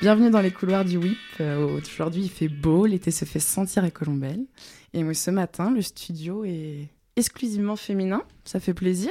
[0.00, 1.18] Bienvenue dans les couloirs du WIP.
[1.40, 4.44] Euh, Aujourd'hui, il fait beau, l'été se fait sentir à Colombelle.
[4.92, 8.22] Et moi, ce matin, le studio est exclusivement féminin.
[8.44, 9.10] Ça fait plaisir.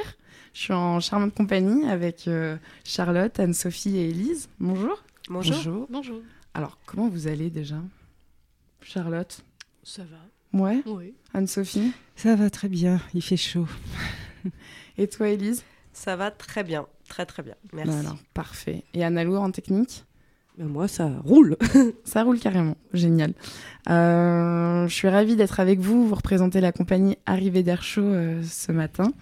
[0.54, 4.48] Je suis en charmante compagnie avec euh, Charlotte, Anne-Sophie et Élise.
[4.58, 5.02] Bonjour.
[5.28, 5.86] Bonjour.
[5.90, 6.22] Bonjour.
[6.54, 7.76] Alors, comment vous allez déjà?
[8.80, 9.40] Charlotte?
[9.82, 10.58] Ça va.
[10.58, 10.82] Ouais?
[10.86, 11.12] Oui.
[11.34, 11.92] Anne-Sophie?
[12.16, 13.66] Ça va très bien, il fait chaud.
[14.96, 15.64] Et toi, Élise?
[15.92, 17.56] Ça va très bien, très très bien.
[17.74, 17.90] Merci.
[17.92, 18.84] Bah alors, parfait.
[18.94, 20.04] Et Anna Lour en technique?
[20.58, 21.56] Moi, ça roule.
[22.04, 23.32] Ça roule carrément, génial.
[23.88, 26.08] Euh, je suis ravie d'être avec vous.
[26.08, 29.12] Vous représentez la compagnie Arrivée d'Air euh, ce matin.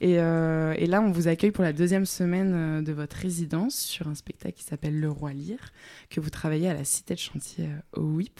[0.00, 4.06] Et, euh, et là, on vous accueille pour la deuxième semaine de votre résidence sur
[4.06, 5.72] un spectacle qui s'appelle Le Roi Lire,
[6.10, 8.38] que vous travaillez à la Cité de Chantier au WIP.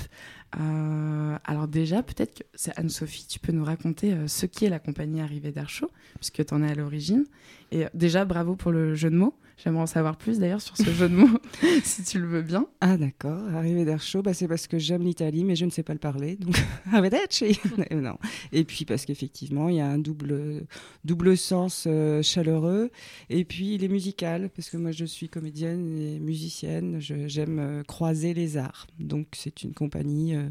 [0.52, 5.50] Alors déjà, peut-être que c'est Anne-Sophie, tu peux nous raconter ce qu'est la compagnie Arrivée
[5.50, 5.68] d'Air
[6.16, 7.24] puisque tu en es à l'origine.
[7.72, 9.34] Et déjà, bravo pour le jeu de mots.
[9.56, 11.38] J'aimerais en savoir plus d'ailleurs sur ce jeu de mots,
[11.82, 12.66] si tu le veux bien.
[12.82, 15.82] Ah d'accord, arrivé d'air chaud, bah, c'est parce que j'aime l'Italie, mais je ne sais
[15.82, 16.36] pas le parler.
[16.36, 16.54] Donc,
[17.90, 18.18] non.
[18.52, 20.66] Et puis parce qu'effectivement, il y a un double,
[21.04, 22.90] double sens euh, chaleureux.
[23.30, 27.00] Et puis il est musical, parce que moi je suis comédienne et musicienne.
[27.00, 28.86] Je- J'aime euh, croiser les arts.
[28.98, 30.48] Donc c'est une compagnie euh,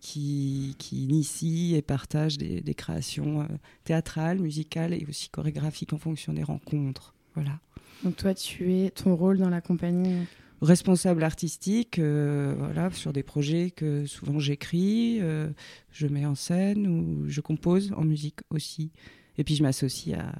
[0.00, 3.44] qui, qui initie et partage des, des créations euh,
[3.84, 7.14] théâtrales, musicales et aussi chorégraphiques en fonction des rencontres.
[7.34, 7.60] Voilà.
[8.04, 10.26] Donc toi, tu es ton rôle dans la compagnie.
[10.62, 15.48] responsable artistique euh, voilà, sur des projets que souvent j'écris, euh,
[15.90, 18.90] je mets en scène ou je compose en musique aussi.
[19.38, 20.32] Et puis je m'associe à,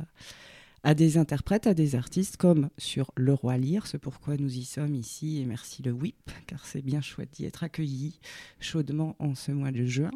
[0.83, 4.65] à des interprètes, à des artistes comme sur Le Roi Lire, c'est pourquoi nous y
[4.65, 8.19] sommes ici et merci le WIP, car c'est bien chouette d'y être accueilli
[8.61, 10.11] chaudement en ce mois de juin.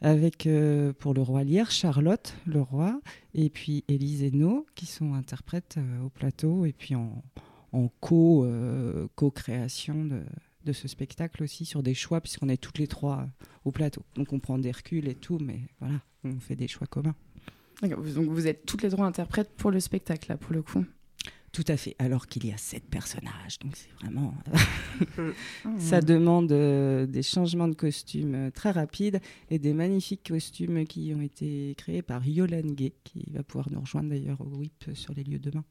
[0.00, 3.00] Avec euh, pour Le Roi Lire, Charlotte Le Roi
[3.34, 7.22] et puis Élise Hainaut qui sont interprètes euh, au plateau et puis en,
[7.74, 10.22] euh, co-création de,
[10.64, 13.28] de ce spectacle aussi sur des choix, puisqu'on est toutes les trois
[13.64, 14.02] au plateau.
[14.16, 17.14] Donc on prend des reculs et tout, mais voilà, on fait des choix communs.
[17.80, 20.84] D'accord, Donc vous êtes toutes les trois interprètes pour le spectacle, là, pour le coup.
[21.52, 24.32] Tout à fait, alors qu'il y a sept personnages, donc c'est vraiment...
[25.64, 30.86] Ah, Ça demande euh, des changements de costumes euh, très rapides et des magnifiques costumes
[30.86, 34.90] qui ont été créés par Yolande Gay, qui va pouvoir nous rejoindre d'ailleurs au WIP
[34.94, 35.64] sur les lieux demain.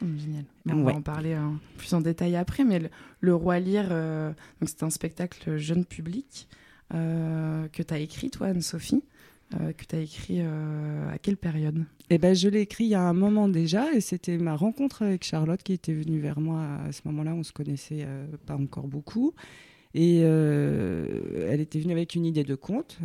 [0.00, 0.44] Hum, Génial.
[0.64, 0.92] Mais on Ouais.
[0.92, 2.64] va en parler euh, plus en détail après.
[2.64, 2.88] Mais le,
[3.20, 4.32] le Roi Lire, euh,
[4.64, 6.48] c'est un spectacle jeune public
[6.94, 9.02] euh, que tu as écrit, toi, Anne-Sophie.
[9.58, 11.84] Euh, que tu as écrit euh, à quelle période?
[12.08, 15.02] Eh ben, je l'ai écrit il y a un moment déjà, et c'était ma rencontre
[15.02, 17.34] avec Charlotte qui était venue vers moi à ce moment-là.
[17.34, 19.34] On se connaissait euh, pas encore beaucoup,
[19.92, 22.98] et elle était venue avec une idée de conte.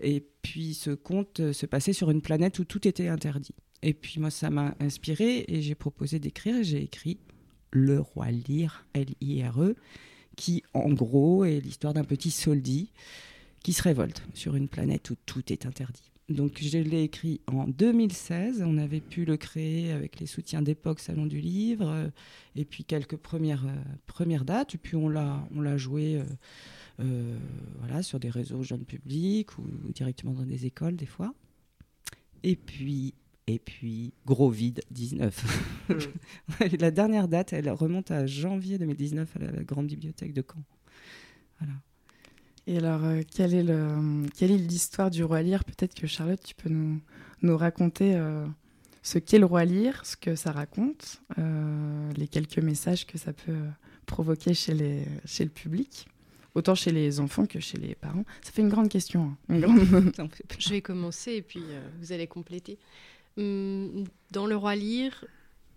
[0.00, 3.54] et puis ce conte se passait sur une planète où tout était interdit.
[3.82, 6.56] Et puis moi, ça m'a inspiré, et j'ai proposé d'écrire.
[6.56, 7.18] et J'ai écrit
[7.70, 9.76] Le Roi Lire, L-I-R-E,
[10.36, 12.90] qui en gros est l'histoire d'un petit soldi
[13.62, 16.12] qui se révolte sur une planète où tout est interdit.
[16.28, 18.62] Donc je l'ai écrit en 2016.
[18.66, 22.08] On avait pu le créer avec les soutiens d'époque Salon du Livre euh,
[22.56, 23.74] et puis quelques premières, euh,
[24.06, 24.74] premières dates.
[24.74, 26.24] Et puis on l'a, on l'a joué euh,
[27.00, 27.36] euh,
[27.80, 31.34] voilà, sur des réseaux jeunes publics ou directement dans des écoles des fois.
[32.42, 33.14] Et puis,
[33.46, 35.88] et puis gros vide 19.
[36.78, 40.62] la dernière date, elle remonte à janvier 2019 à la Grande Bibliothèque de Caen.
[41.58, 41.74] Voilà.
[42.66, 46.40] Et alors, euh, quelle est le, quelle est l'histoire du Roi Lire Peut-être que Charlotte,
[46.42, 47.00] tu peux nous,
[47.42, 48.46] nous raconter euh,
[49.02, 53.32] ce qu'est le Roi Lire, ce que ça raconte, euh, les quelques messages que ça
[53.32, 53.58] peut
[54.06, 56.06] provoquer chez, les, chez le public,
[56.54, 58.24] autant chez les enfants que chez les parents.
[58.42, 59.22] Ça fait une grande question.
[59.24, 60.12] hein, une grande-.
[60.58, 62.78] Je vais commencer et puis euh, vous allez compléter.
[63.38, 65.24] Hum, Dans le Roi Lire,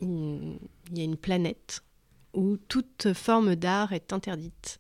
[0.02, 0.58] il
[0.94, 1.82] y a une planète
[2.34, 4.80] où toute forme d'art est interdite.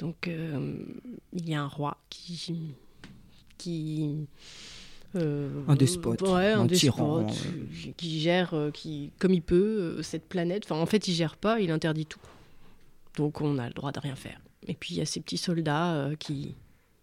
[0.00, 0.74] Donc, euh,
[1.34, 2.74] il y a un roi qui.
[3.58, 4.26] qui
[5.14, 9.42] euh, Un despote, ouais, un, un despote, tyran, euh, qui gère euh, qui, comme il
[9.42, 10.64] peut euh, cette planète.
[10.64, 12.20] Enfin, en fait, il gère pas, il interdit tout.
[13.16, 14.40] Donc, on a le droit de rien faire.
[14.66, 16.54] Et puis, il y a ces petits soldats euh, qui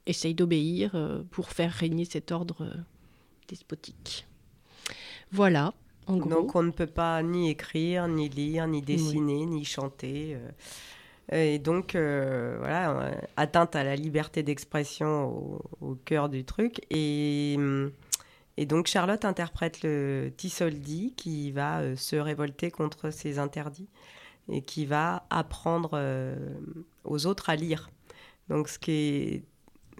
[0.07, 2.73] essayent d'obéir euh, pour faire régner cet ordre euh,
[3.47, 4.25] despotique.
[5.31, 5.73] Voilà,
[6.07, 6.29] en gros.
[6.29, 10.37] Donc on ne peut pas ni écrire, ni lire, ni dessiner, ni chanter.
[11.33, 11.55] Euh.
[11.55, 16.81] Et donc, euh, voilà, euh, atteinte à la liberté d'expression au, cœur du truc.
[16.89, 17.91] Et, hum,
[18.57, 23.87] et donc, Charlotte interprète le Tissoldi qui va euh, se révolter contre ces interdits
[24.49, 26.35] et qui va apprendre euh,
[27.03, 27.91] aux autres à lire.
[28.49, 29.43] Donc, ce qui est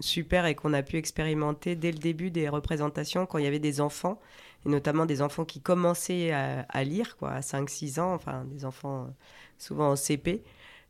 [0.00, 3.58] super et qu'on a pu expérimenter dès le début des représentations, quand il y avait
[3.60, 4.20] des enfants,
[4.66, 8.64] et notamment des enfants qui commençaient à, à lire, quoi, à 5-6 ans, enfin des
[8.64, 9.10] enfants euh,
[9.58, 10.42] souvent en CP,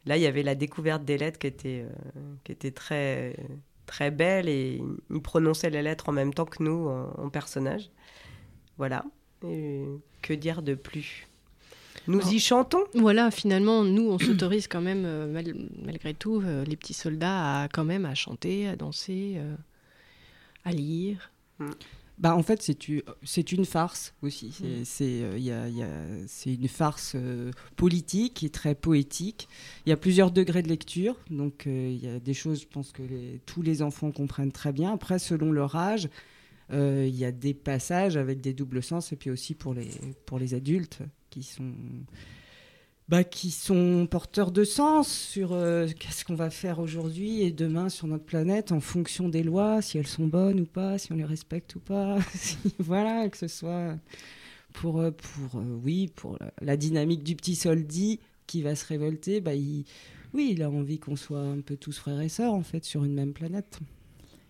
[0.06, 1.84] là, il y avait la découverte des lettres qui était,
[2.44, 3.36] qui était très,
[3.86, 4.80] très belle et
[5.10, 7.90] il prononçait les lettres en même temps que nous en, personnage.
[8.76, 9.04] Voilà.
[9.40, 11.26] que dire de plus?
[12.06, 12.84] Nous y chantons?
[12.94, 15.32] Voilà, finalement, nous, on s'autorise quand même,
[15.84, 19.38] malgré tout, les petits soldats, à quand même à chanter, à danser,
[20.64, 21.30] à lire.
[21.58, 21.70] Mm.
[22.18, 22.62] Bah, en fait,
[23.22, 24.52] c'est une farce aussi.
[24.84, 29.48] C'est euh, une farce euh, politique est très poétique.
[29.86, 31.16] Il y a plusieurs degrés de lecture.
[31.30, 33.02] Donc, euh, il y a des choses, je pense que
[33.46, 34.92] tous les enfants comprennent très bien.
[34.92, 36.08] Après, selon leur âge,
[36.70, 39.12] il y a des passages avec des doubles sens.
[39.12, 39.88] Et puis aussi pour les,
[40.26, 40.98] pour les adultes
[41.30, 41.72] qui sont
[43.08, 47.88] bah, qui sont porteurs de sens sur euh, qu'est-ce qu'on va faire aujourd'hui et demain
[47.88, 51.16] sur notre planète en fonction des lois, si elles sont bonnes ou pas, si on
[51.16, 52.18] les respecte ou pas.
[52.78, 53.96] voilà, que ce soit
[54.74, 59.40] pour, euh, pour, euh, oui, pour la, dynamique du petit soldi qui va se révolter,
[59.40, 59.84] bah, il,
[60.34, 63.04] oui, il a envie qu'on soit un peu tous frères et sœurs en fait sur
[63.04, 63.80] une même planète.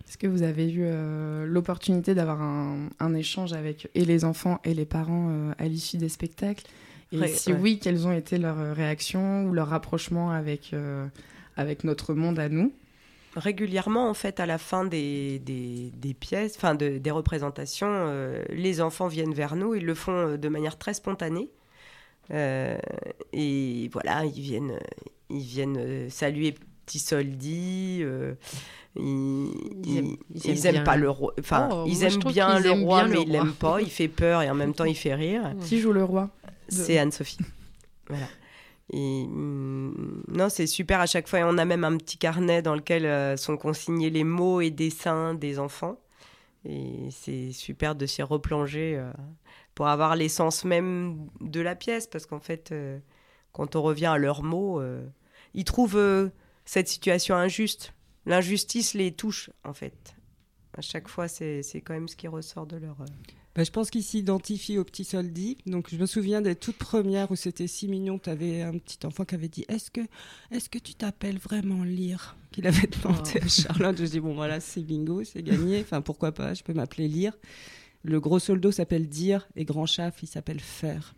[0.08, 0.86] Est-ce que vous avez eu
[1.44, 6.08] l'opportunité d'avoir un, un, échange avec et les enfants et les parents à l'issue des
[6.08, 6.64] spectacles?
[7.12, 11.06] Et si oui, quelles ont été leurs euh, réactions ou leur rapprochement avec, euh,
[11.56, 12.72] avec notre monde à nous?
[13.36, 18.42] Régulièrement, en fait, à la fin des, des, des pièces, enfin de, des représentations, euh,
[18.50, 21.50] les enfants viennent vers nous, ils le font de manière très spontanée.
[22.30, 24.78] et voilà, ils viennent,
[25.30, 28.02] ils viennent saluer Petit Soldi.
[28.96, 31.32] Ils, ils, aiment, pas le roi.
[31.38, 33.80] Enfin, oh, ils aiment bien le roi, mais ils l'aiment pas.
[33.80, 35.54] Il fait peur et en même temps il fait rire.
[35.64, 36.30] Qui joue le roi?
[36.68, 37.38] C'est Anne-Sophie.
[38.08, 38.26] voilà.
[38.92, 41.40] Mm, non, c'est super à chaque fois.
[41.40, 44.70] Et on a même un petit carnet dans lequel euh, sont consignés les mots et
[44.70, 46.00] dessins des enfants.
[46.64, 49.12] Et c'est super de s'y replonger euh,
[49.74, 52.06] pour avoir l'essence même de la pièce.
[52.06, 52.98] Parce qu'en fait, euh,
[53.52, 54.82] quand on revient à leurs mots,
[55.54, 56.30] ils trouvent
[56.64, 57.94] cette situation injuste.
[58.26, 60.14] L'injustice les touche, en fait.
[60.76, 62.96] À chaque fois, c'est quand même ce qui ressort de leur.
[63.54, 65.58] Bah, je pense qu'il s'identifie au petit soldi.
[65.66, 68.18] Donc, je me souviens des toutes premières où c'était si mignon.
[68.18, 70.00] Tu avais un petit enfant qui avait dit Est-ce que,
[70.50, 72.36] est que tu t'appelles vraiment Lire?
[72.52, 73.96] Qu'il avait demandé à Charlotte.
[73.98, 75.80] Je dis Bon, voilà, c'est bingo, c'est gagné.
[75.80, 77.32] Enfin, pourquoi pas Je peux m'appeler Lire.
[78.04, 81.14] Le gros soldo s'appelle dire et grand chaf, il s'appelle faire.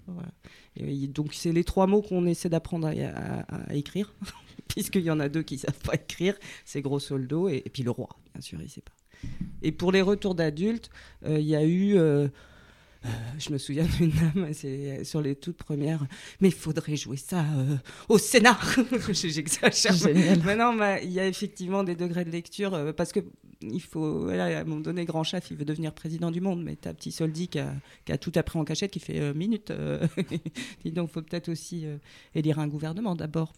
[0.77, 4.15] Et donc, c'est les trois mots qu'on essaie d'apprendre à, écrire,
[4.69, 7.71] puisqu'il y en a deux qui ne savent pas écrire c'est gros soldo et, et,
[7.71, 8.93] puis le roi, bien sûr, il ne sait pas.
[9.63, 10.91] Et pour les retours d'adultes,
[11.27, 11.97] euh, il y a eu.
[11.97, 12.29] Euh,
[13.05, 13.09] euh,
[13.39, 16.07] je me souviens d'une dame, c'est sur les toutes premières,
[16.41, 17.45] mais il faudrait jouer ça
[18.09, 18.59] au Sénat.
[19.13, 19.95] J'exagère.
[20.45, 23.21] Maintenant, il y a effectivement des degrés de lecture parce que
[23.63, 26.77] il faut, à un moment donné, grand chef, il veut devenir président du monde, mais
[26.77, 29.71] t'as petit soldi qui a, tout appris en cachette, qui fait euh, minute.
[29.71, 30.07] Euh,
[30.87, 31.99] donc, il faut peut-être aussi euh,
[32.35, 33.53] élire un gouvernement d'abord.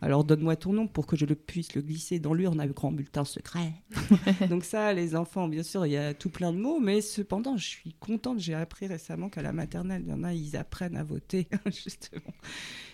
[0.00, 2.92] Alors, donne-moi ton nom pour que je le puisse le glisser dans l'urne avec grand
[2.92, 3.72] bulletin secret.
[4.48, 7.56] donc ça, les enfants, bien sûr, il y a tout plein de mots, mais cependant,
[7.56, 8.38] je suis contente.
[8.38, 12.34] J'ai appris récemment qu'à la maternelle, il y en a, ils apprennent à voter, justement.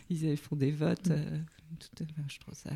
[0.09, 1.11] Ils font des votes.
[2.29, 2.71] je trouve ça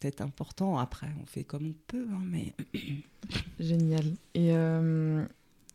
[0.00, 0.78] peut-être important.
[0.78, 2.54] Après, on fait comme on peut, hein, mais...
[3.60, 4.04] Génial.
[4.34, 5.22] Et, euh,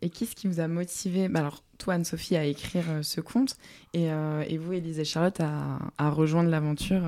[0.02, 1.30] et qu'est-ce qui vous a motivé?
[1.30, 3.58] Bah Alors, toi, Anne-Sophie, à écrire euh, ce conte,
[3.94, 7.04] et, euh, et, vous, Élise et Charlotte, à, à rejoindre l'aventure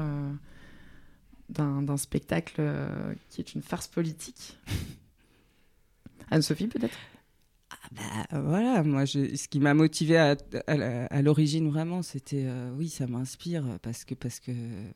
[1.50, 2.62] d'un spectacle
[3.30, 4.60] qui est une farce politique?
[6.30, 6.98] Anne-Sophie, peut-être?
[7.72, 10.36] Ah bah, voilà, moi, je, ce qui m'a motivé à,
[10.68, 14.52] à, l'origine vraiment, c'était oui, ça m'inspire parce que parce que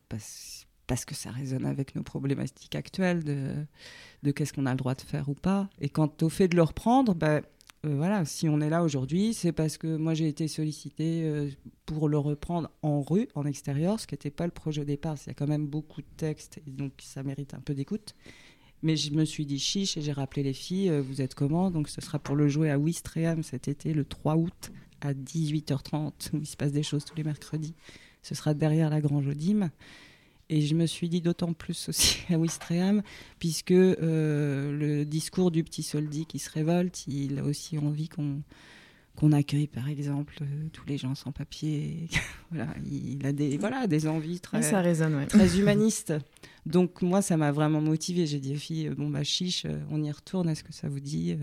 [0.10, 4.94] parce, parce que ça résonne avec nos problématiques actuelles de, qu'est-ce qu'on a le droit
[4.94, 5.70] de faire ou pas.
[5.80, 7.42] Et quant au fait de le reprendre, ben,
[7.86, 11.50] euh, voilà, si on est là aujourd'hui, c'est parce que moi j'ai été sollicitée euh,
[11.86, 15.16] pour le reprendre en rue, en extérieur, ce qui n'était pas le projet au départ.
[15.26, 18.14] Il y a quand même beaucoup de textes, donc ça mérite un peu d'écoute.
[18.84, 21.72] Mais je me suis dit chiche et j'ai rappelé les filles, euh, vous êtes comment?
[21.72, 26.32] Donc ce sera pour le jouer à Ouistreham cet été, le 3 août, à 18h30,
[26.34, 27.76] où il se passe des choses tous les mercredis.
[28.24, 29.72] Ce sera derrière la Grange Odime.
[30.52, 33.02] Et je me suis dit d'autant plus aussi à Ouistreham,
[33.40, 38.44] puisque euh, le discours du petit soldi qui se révolte, il a aussi envie qu'on
[39.18, 42.08] qu'on accueille par exemple euh, tous les gens sans papier.
[42.52, 46.14] voilà, il a des, voilà, des envies très, ça résonne, très humanistes.
[46.66, 48.26] Donc moi, ça m'a vraiment motivée.
[48.26, 51.38] J'ai dit filles, bon bah chiche, on y retourne, est-ce que ça vous dit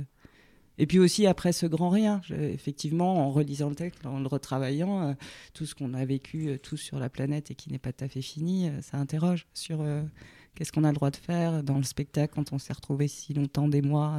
[0.79, 5.03] et puis aussi après ce grand rien, effectivement, en relisant le texte, en le retravaillant,
[5.03, 5.13] euh,
[5.53, 8.05] tout ce qu'on a vécu euh, tous sur la planète et qui n'est pas tout
[8.05, 9.85] à fait fini, euh, ça interroge sur
[10.55, 13.35] qu'est-ce qu'on a le droit de faire dans le spectacle quand on s'est retrouvé si
[13.35, 14.19] longtemps des mois.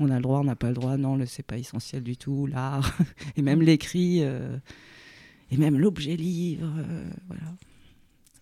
[0.00, 2.16] on a le droit, on n'a pas le droit, non, le c'est pas essentiel du
[2.16, 2.96] tout, l'art,
[3.36, 6.72] et même l'écrit, et même l'objet livre,
[7.28, 7.42] voilà.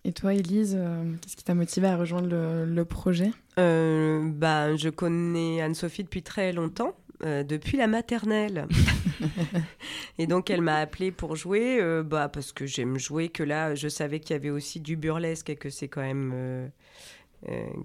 [0.05, 0.77] Et toi, Elise,
[1.21, 3.31] qu'est-ce qui t'a motivé à rejoindre le, projet?
[3.57, 6.95] Bah, Je connais Anne-Sophie depuis très longtemps.
[7.23, 8.67] Depuis la maternelle.
[10.17, 13.87] et donc elle m'a appelée pour jouer, bah, parce que j'aime jouer, que là je
[13.87, 16.71] savais qu'il y avait aussi du burlesque et que c'est quand même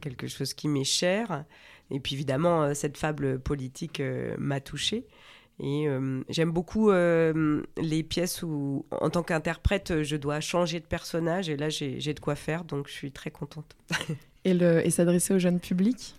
[0.01, 1.45] quelque chose qui m'est cher.
[1.91, 4.03] Et puis évidemment, cette fable politique
[4.39, 5.07] m'a touchée.
[5.61, 10.85] Et euh, j'aime beaucoup euh, les pièces où, en tant qu'interprète, je dois changer de
[10.85, 11.49] personnage.
[11.49, 13.77] Et là, j'ai de quoi faire, donc je suis très contente.
[14.45, 16.15] et, s'adresser au jeune public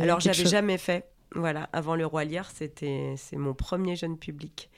[0.00, 1.04] Alors, j'avais jamais fait.
[1.34, 4.70] Voilà, avant le Roi Lire, c'était c'est mon premier jeune public.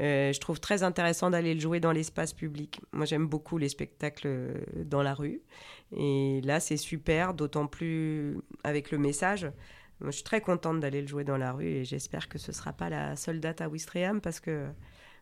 [0.00, 2.80] Euh, je trouve très intéressant d'aller le jouer dans l'espace public.
[2.92, 4.52] Moi, j'aime beaucoup les spectacles
[4.84, 5.40] dans la rue.
[5.96, 9.50] Et là, c'est super, d'autant plus avec le message
[10.00, 12.54] je suis très contente d'aller le jouer dans la rue et j'espère que ce ne
[12.54, 14.66] sera pas la seule date à Wistreham parce que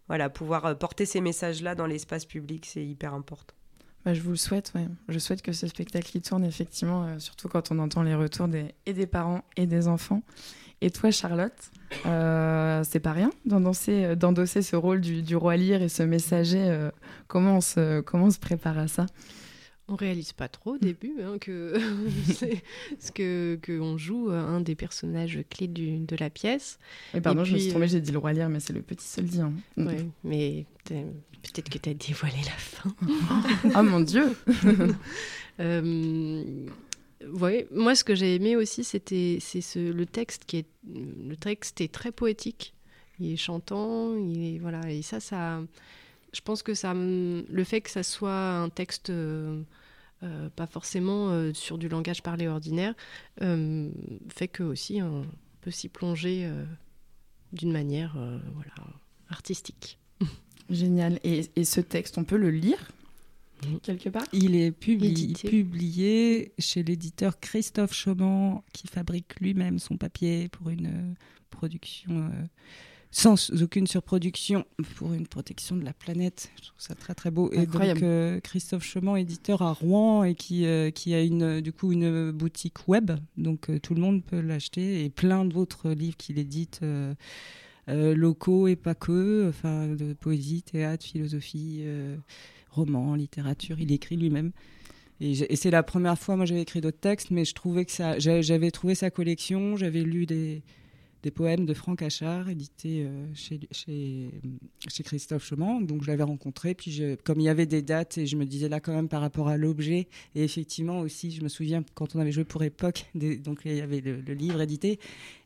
[0.08, 3.54] voilà, pouvoir euh, porter ces messages-là dans l'espace public, c'est hyper important.
[4.04, 4.72] Bah, je vous le souhaite.
[5.08, 8.48] Je souhaite que ce spectacle y tourne effectivement, euh, surtout quand on entend les retours
[8.48, 10.22] des, et des parents et des enfants.
[10.80, 11.70] Et toi, Charlotte,
[12.06, 16.88] euh, c'est pas rien d'endosser, d'endosser ce rôle du, roi lyre et ce messager.
[17.28, 19.06] comment, se, comment on se prépare à ça?
[19.88, 21.74] On réalise pas trop au début hein, que
[22.98, 26.78] ce que qu'on joue un des personnages clés de la pièce.
[27.22, 29.06] pardon, je me suis trompée, euh, j'ai dit le roi lire, mais c'est le petit
[29.06, 29.50] soldat.
[29.76, 29.96] Hein.
[30.24, 32.94] Mais peut-être que tu as dévoilé la fin.
[33.76, 34.36] oh mon Dieu
[35.60, 36.44] euh,
[37.32, 41.36] ouais, moi ce que j'ai aimé aussi, c'était c'est ce, le texte qui est le
[41.36, 42.74] texte est très poétique.
[43.18, 45.60] Il est chantant, il est voilà et ça ça
[46.32, 49.62] je pense que ça, le fait que ça soit un texte euh,
[50.22, 52.94] euh, pas forcément euh, sur du langage parlé ordinaire
[53.38, 55.26] fait que aussi on
[55.60, 56.50] peut s'y plonger
[57.52, 58.16] d'une manière
[58.54, 58.72] voilà,
[59.28, 59.98] artistique.
[60.70, 61.20] Génial.
[61.22, 62.90] Et, et, ce texte, on peut le lire
[63.82, 64.24] quelque part?
[64.32, 71.14] Il est publié, publié chez l'éditeur Christophe Chauman qui fabrique lui-même son papier pour une
[71.50, 72.30] production
[73.12, 74.64] sans aucune surproduction
[74.96, 76.50] pour une protection de la planète.
[76.56, 77.50] Je trouve ça très très beau.
[77.54, 77.98] Incroyable.
[77.98, 81.72] Et donc euh, Christophe Chemin, éditeur à Rouen et qui, euh, qui a une, du
[81.74, 86.16] coup une boutique web, donc euh, tout le monde peut l'acheter et plein d'autres livres
[86.16, 86.80] qu'il édite.
[87.86, 91.84] locaux et pas que, enfin de poésie, théâtre, philosophie,
[92.70, 94.52] roman, littérature, il écrit lui-même.
[95.20, 97.92] Et, et c'est la première fois, moi j'avais écrit d'autres textes, mais je trouvais que
[97.92, 100.62] ça, j'avais trouvé sa collection, j'avais lu des,
[101.22, 104.30] des poèmes de Franck Achard, édités euh, chez, chez,
[104.88, 105.80] chez, Christophe Chemin.
[105.80, 108.68] Donc je l'avais rencontré, puis comme il y avait des dates, et je me disais
[108.68, 112.20] là quand même par rapport à l'objet, et effectivement aussi, je me souviens quand on
[112.20, 114.98] avait joué pour Époque, donc il y avait le, livre édité,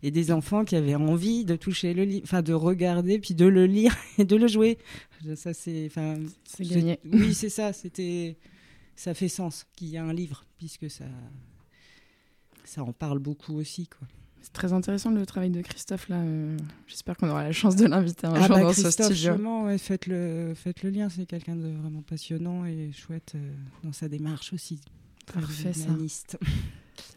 [0.02, 3.46] et des enfants qui avaient envie de toucher le livre, enfin de regarder, puis de
[3.46, 4.78] le lire et de le jouer.
[5.34, 7.00] Ça c'est, enfin, c'est gagné.
[7.04, 7.72] Oui, c'est ça.
[7.72, 8.36] C'était,
[8.94, 11.04] ça fait sens qu'il y a un livre, puisque ça,
[12.64, 14.06] ça en parle beaucoup aussi, quoi.
[14.42, 16.16] C'est très intéressant le travail de Christophe là.
[16.16, 19.34] Euh, j'espère qu'on aura la chance de l'inviter un ah jour bah, dans ce studio.
[19.64, 21.08] Ouais, faites le faites le lien.
[21.08, 23.52] C'est quelqu'un de vraiment passionnant et chouette euh,
[23.82, 24.80] dans sa démarche aussi.
[25.32, 25.88] Parfait ça.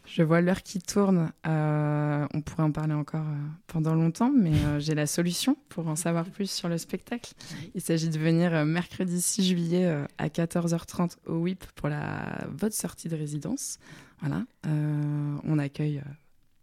[0.04, 1.30] Je vois l'heure qui tourne.
[1.46, 3.24] Euh, on pourrait en parler encore
[3.68, 7.32] pendant longtemps, mais j'ai la solution pour en savoir plus sur le spectacle.
[7.74, 13.08] Il s'agit de venir mercredi 6 juillet à 14h30 au WIP pour la votre sortie
[13.08, 13.78] de résidence.
[14.20, 14.44] Voilà.
[14.64, 16.02] on accueille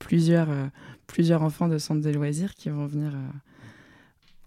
[0.08, 0.68] plusieurs, euh,
[1.06, 3.20] plusieurs enfants de centres des loisirs qui vont venir euh,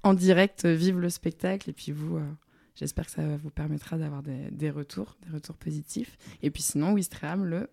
[0.02, 1.69] en direct vivre le spectacle.
[1.69, 2.25] Et puis vous, euh,
[2.76, 6.17] j'espère que ça vous permettra d'avoir des, des, retours, des retours positifs.
[6.43, 7.69] Et puis sinon, Wistreham le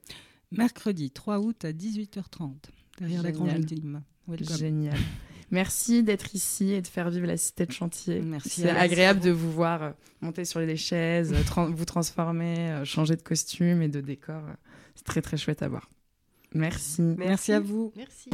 [0.51, 2.55] mercredi 3 août à 18h30,
[2.99, 3.65] derrière la grande
[4.57, 4.97] Génial.
[5.49, 8.19] Merci d'être ici et de faire vivre la cité de chantier.
[8.19, 8.63] Merci.
[8.63, 13.87] C'est agréable de vous voir monter sur les chaises, vous transformer, changer de costume et
[13.87, 14.41] de décor.
[14.95, 15.87] C'est très très chouette à voir.
[16.53, 17.01] Merci.
[17.17, 17.91] Merci, à vous.
[17.95, 18.29] Merci.